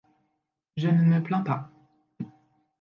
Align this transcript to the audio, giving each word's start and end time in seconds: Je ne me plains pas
Je 0.77 0.87
ne 0.87 1.03
me 1.03 1.21
plains 1.21 1.41
pas 1.41 1.69